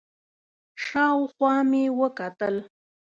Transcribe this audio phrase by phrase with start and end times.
[0.83, 2.55] شاوخوا مې وکتل،